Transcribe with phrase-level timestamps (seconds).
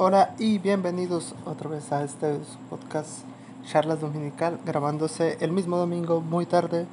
[0.00, 2.38] Hola y bienvenidos otra vez a este
[2.70, 3.24] podcast
[3.66, 6.86] Charlas Dominical, grabándose el mismo domingo muy tarde,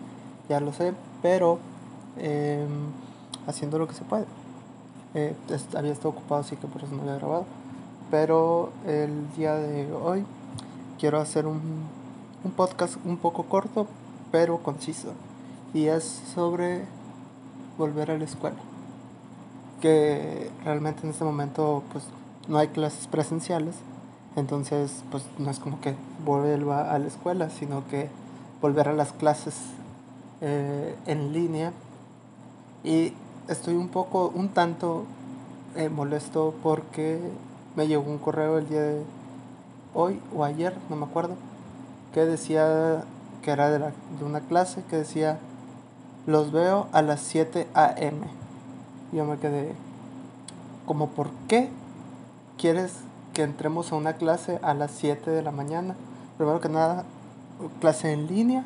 [0.50, 1.60] ya lo sé, pero
[2.18, 2.68] em,
[3.46, 4.26] haciendo lo que se puede.
[5.14, 5.36] Eh,
[5.78, 7.46] había estado ocupado, así que por eso no había grabado.
[8.10, 10.26] Pero el día de hoy
[10.98, 11.62] quiero hacer un,
[12.44, 13.86] un podcast un poco corto,
[14.32, 15.14] pero conciso.
[15.76, 16.86] Y es sobre
[17.78, 18.58] volver a la escuela.
[19.80, 22.04] Que realmente en este momento pues
[22.48, 23.76] no hay clases presenciales.
[24.36, 25.96] Entonces pues no es como que
[26.26, 28.10] vuelva a la escuela, sino que
[28.62, 29.56] volver a las clases
[30.42, 31.72] eh, en línea.
[32.84, 33.14] Y
[33.48, 35.06] estoy un poco, un tanto
[35.76, 37.20] eh, molesto porque
[37.76, 39.04] me llegó un correo el día de
[39.94, 41.36] hoy o ayer, no me acuerdo,
[42.14, 43.04] que decía
[43.42, 45.40] que era de, la, de una clase que decía
[46.26, 48.18] los veo a las 7 a.m.
[49.12, 49.74] Yo me quedé
[50.86, 51.70] como, ¿por qué
[52.58, 52.94] quieres
[53.34, 55.96] que entremos a una clase a las 7 de la mañana?
[56.38, 57.06] Primero que nada,
[57.80, 58.64] clase en línea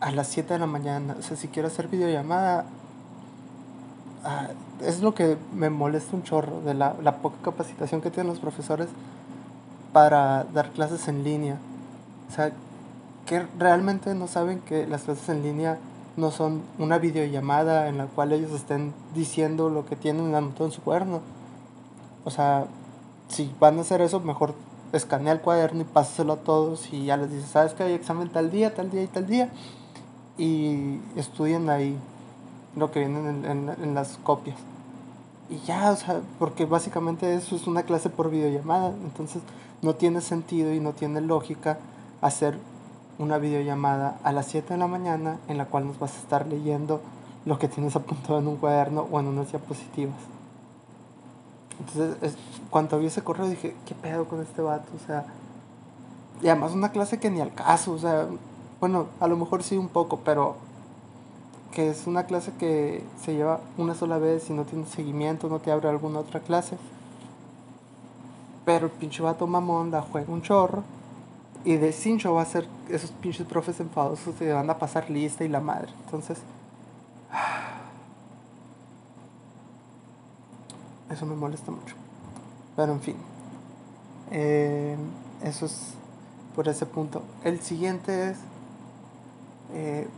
[0.00, 1.16] a las 7 de la mañana.
[1.18, 2.66] O sea, si quiero hacer videollamada,
[4.24, 4.48] ah,
[4.82, 8.40] es lo que me molesta un chorro de la, la poca capacitación que tienen los
[8.40, 8.88] profesores
[9.92, 11.58] para dar clases en línea.
[12.28, 12.52] O sea,
[13.26, 15.78] que realmente no saben que las clases en línea
[16.16, 20.72] no son una videollamada en la cual ellos estén diciendo lo que tienen anotado en
[20.72, 21.20] su cuaderno.
[22.24, 22.66] O sea,
[23.28, 24.54] si van a hacer eso, mejor
[24.92, 28.28] escanea el cuaderno y pásaselo a todos y ya les dices, ¿sabes que hay examen
[28.28, 29.48] tal día, tal día y tal día?
[30.38, 31.96] Y estudien ahí
[32.76, 34.56] lo que vienen en, en, en las copias.
[35.50, 39.42] Y ya, o sea, porque básicamente eso es una clase por videollamada, entonces
[39.82, 41.78] no tiene sentido y no tiene lógica
[42.22, 42.58] hacer
[43.18, 46.46] una videollamada a las 7 de la mañana en la cual nos vas a estar
[46.46, 47.00] leyendo
[47.44, 50.16] lo que tienes apuntado en un cuaderno o en unas diapositivas.
[51.80, 52.36] Entonces, es,
[52.70, 54.90] cuando vi ese correo dije, ¿qué pedo con este vato?
[54.94, 55.26] O sea,
[56.42, 58.26] y además una clase que ni al caso, o sea,
[58.80, 60.56] bueno, a lo mejor sí un poco, pero
[61.72, 65.58] que es una clase que se lleva una sola vez y no tiene seguimiento, no
[65.58, 66.76] te abre alguna otra clase.
[68.64, 70.82] Pero el pinche vato mamón juega un chorro
[71.64, 75.44] y de cincho va a ser esos pinches profes enfadosos que van a pasar lista
[75.44, 75.88] y la madre.
[76.04, 76.38] Entonces,
[81.14, 81.94] eso me molesta mucho.
[82.76, 83.16] Pero en fin,
[84.30, 84.96] eh,
[85.42, 85.94] eso es
[86.54, 87.22] por ese punto.
[87.42, 88.36] El siguiente es,
[89.72, 90.08] eh,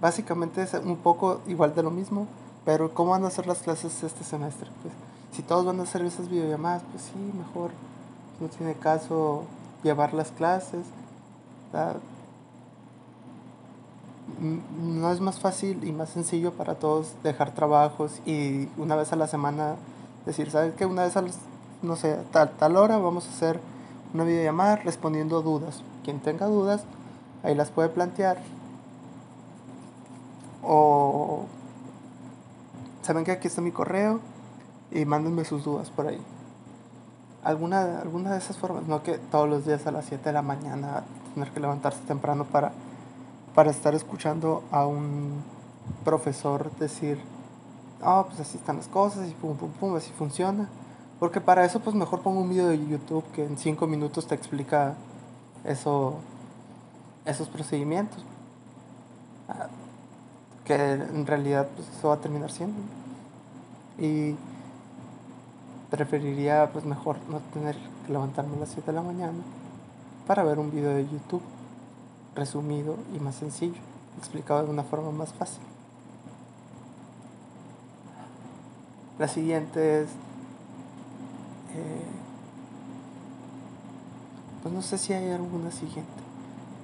[0.00, 2.26] básicamente es un poco igual de lo mismo,
[2.64, 4.68] pero ¿cómo van a ser las clases este semestre?
[4.82, 4.92] Pues
[5.32, 7.70] si todos van a hacer esas videollamadas, pues sí, mejor.
[8.40, 9.44] No tiene caso
[9.82, 10.84] llevar las clases.
[14.40, 19.16] No es más fácil y más sencillo para todos dejar trabajos y una vez a
[19.16, 19.76] la semana
[20.26, 20.84] decir, ¿sabes qué?
[20.84, 21.38] Una vez a las,
[21.82, 23.60] no sé, tal, tal hora vamos a hacer
[24.12, 25.82] una videollamada respondiendo dudas.
[26.04, 26.84] Quien tenga dudas,
[27.42, 28.38] ahí las puede plantear.
[30.62, 31.46] O
[33.02, 34.20] saben que aquí está mi correo
[34.90, 36.20] y mándenme sus dudas por ahí
[37.46, 40.42] alguna, alguna de esas formas, no que todos los días a las 7 de la
[40.42, 41.04] mañana
[41.34, 42.72] tener que levantarse temprano para,
[43.56, 45.42] para estar escuchando a un
[46.04, 47.18] profesor decir,
[48.04, 50.68] oh, pues así están las cosas y pum, pum, pum, así funciona.
[51.18, 54.34] Porque para eso pues mejor pongo un video de YouTube que en 5 minutos te
[54.34, 54.94] explica
[55.64, 56.16] eso,
[57.24, 58.22] esos procedimientos.
[59.48, 59.68] Ah,
[60.66, 62.76] que en realidad pues eso va a terminar siendo.
[63.98, 64.36] Y
[65.90, 67.74] preferiría pues mejor no tener
[68.04, 69.38] que levantarme a las 7 de la mañana
[70.26, 71.55] para ver un video de YouTube
[72.36, 73.80] resumido y más sencillo,
[74.18, 75.62] explicado de una forma más fácil.
[79.18, 80.08] La siguiente es,
[81.74, 82.04] eh,
[84.62, 86.12] pues no sé si hay alguna siguiente.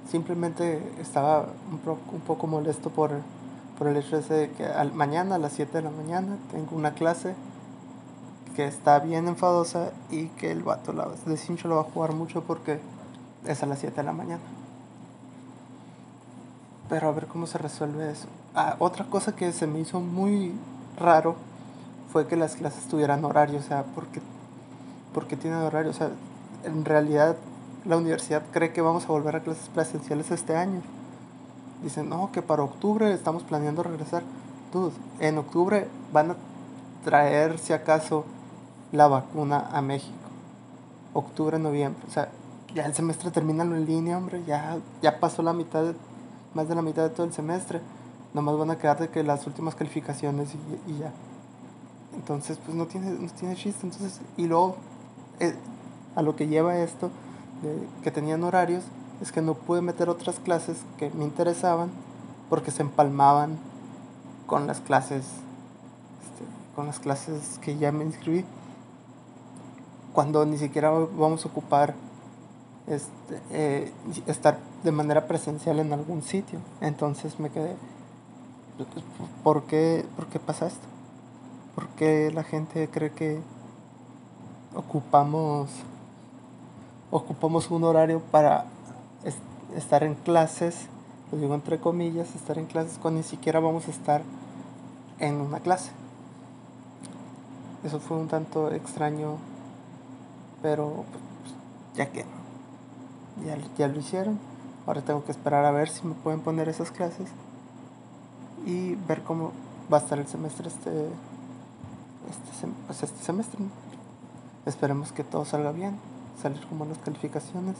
[0.09, 3.11] Simplemente estaba un, un poco molesto por,
[3.77, 7.35] por el hecho de que mañana a las 7 de la mañana tengo una clase
[8.55, 12.13] que está bien enfadosa y que el vato la, de cincho lo va a jugar
[12.13, 12.79] mucho porque
[13.45, 14.41] es a las 7 de la mañana.
[16.93, 18.27] Pero a ver cómo se resuelve eso.
[18.53, 20.53] Ah, otra cosa que se me hizo muy
[20.95, 21.35] raro
[22.11, 24.21] fue que las clases tuvieran horario, o sea, porque
[25.11, 26.11] porque tienen horario, o sea,
[26.63, 27.35] en realidad
[27.83, 30.83] la universidad cree que vamos a volver a clases presenciales este año.
[31.81, 34.21] Dicen, no, que para octubre estamos planeando regresar.
[34.71, 36.35] Dude, en octubre van a
[37.03, 38.23] traer, si acaso,
[38.91, 40.13] la vacuna a México.
[41.15, 42.03] Octubre, noviembre.
[42.07, 42.29] O sea,
[42.75, 44.43] ya el semestre termina en línea, hombre.
[44.45, 45.95] Ya, ya pasó la mitad,
[46.53, 47.81] más de la mitad de todo el semestre.
[48.33, 51.11] Nomás van a quedar de que las últimas calificaciones y, y ya.
[52.15, 53.85] Entonces, pues no tiene, no tiene chiste.
[53.85, 54.75] Entonces, y luego,
[55.39, 55.55] eh,
[56.15, 57.09] a lo que lleva esto,
[57.61, 58.83] de que tenían horarios,
[59.21, 61.89] es que no pude meter otras clases que me interesaban
[62.49, 63.57] porque se empalmaban
[64.45, 66.45] con las clases, este,
[66.75, 68.45] con las clases que ya me inscribí.
[70.13, 71.95] Cuando ni siquiera vamos a ocupar
[72.87, 73.91] este, eh,
[74.27, 76.59] estar de manera presencial en algún sitio.
[76.81, 77.75] Entonces me quedé,
[79.43, 80.87] ¿por qué, ¿por qué pasa esto?
[81.75, 83.39] ¿Por qué la gente cree que
[84.75, 85.69] ocupamos,
[87.11, 88.65] ocupamos un horario para
[89.75, 90.87] estar en clases,
[91.31, 94.21] lo digo entre comillas, estar en clases cuando ni siquiera vamos a estar
[95.19, 95.91] en una clase?
[97.83, 99.37] Eso fue un tanto extraño,
[100.61, 101.05] pero
[101.41, 101.53] pues,
[101.95, 102.25] ya que
[103.45, 104.52] ya, ya lo hicieron.
[104.85, 107.29] Ahora tengo que esperar a ver si me pueden poner esas clases
[108.65, 109.51] y ver cómo
[109.91, 110.89] va a estar el semestre este,
[112.29, 113.59] este, pues este semestre.
[114.65, 115.97] Esperemos que todo salga bien,
[116.41, 117.75] salir con buenas calificaciones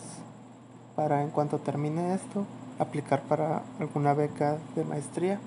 [0.96, 2.46] para en cuanto termine esto,
[2.80, 5.40] aplicar para alguna beca de maestría.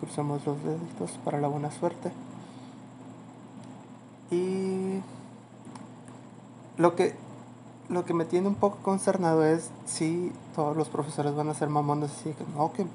[0.00, 2.10] Cruzamos los deditos para la buena suerte.
[4.30, 5.00] Y
[6.78, 7.14] lo que
[7.90, 11.68] lo que me tiene un poco concernado es si todos los profesores van a ser
[11.68, 12.86] mamones así que no, que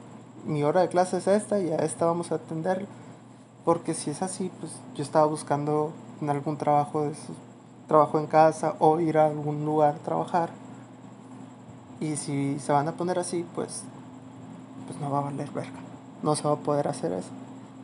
[0.46, 2.88] mi hora de clase es esta y a esta vamos a atender.
[3.66, 7.14] Porque si es así, pues yo estaba buscando en algún trabajo de
[7.88, 10.50] trabajo en casa o ir a algún lugar a trabajar.
[12.00, 13.84] Y si se van a poner así, pues,
[14.86, 15.80] pues no va a valer verga.
[16.22, 17.30] No se va a poder hacer eso.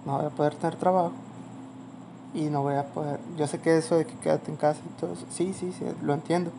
[0.05, 1.13] No voy a poder tener trabajo.
[2.33, 3.19] Y no voy a poder.
[3.35, 5.25] Yo sé que eso de que quédate en casa y todo eso.
[5.31, 6.51] Sí, sí, sí, lo entiendo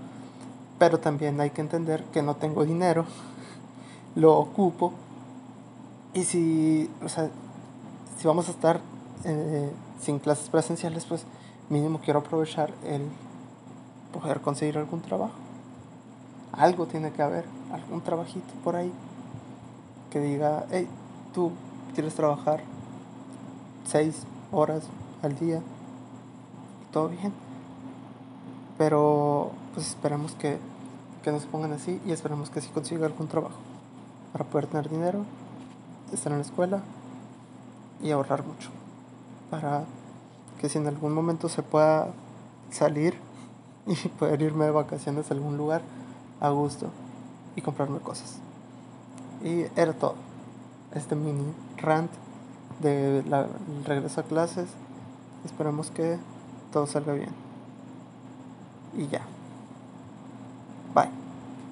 [0.83, 3.05] pero también hay que entender que no tengo dinero,
[4.17, 4.93] lo ocupo.
[6.13, 7.31] Y si, o sea,
[8.19, 8.81] si vamos a estar
[9.23, 9.71] eh,
[10.01, 11.25] sin clases presenciales, pues
[11.71, 13.03] mínimo quiero aprovechar el
[14.13, 15.35] poder conseguir algún trabajo.
[16.51, 18.93] Algo tiene que haber, algún trabajito por ahí
[20.11, 20.89] que diga, hey,
[21.33, 21.53] tú
[21.95, 22.65] quieres trabajar
[23.87, 24.83] seis horas
[25.23, 25.61] al día,
[26.91, 27.33] todo bien.
[28.79, 30.72] Pero pues esperemos que
[31.23, 33.57] que nos pongan así y esperemos que sí consiga algún trabajo
[34.33, 35.25] para poder tener dinero,
[36.13, 36.81] estar en la escuela
[38.03, 38.71] y ahorrar mucho
[39.51, 39.85] para
[40.59, 42.09] que si en algún momento se pueda
[42.71, 43.15] salir
[43.87, 45.83] y poder irme de vacaciones a algún lugar
[46.41, 46.89] a gusto
[47.55, 48.39] y comprarme cosas.
[49.45, 50.15] Y era todo.
[50.95, 52.11] Este mini rant
[52.81, 53.47] de la,
[53.85, 54.69] regreso a clases.
[55.45, 56.19] Esperemos que
[56.73, 57.31] todo salga bien.
[58.97, 59.23] Y ya.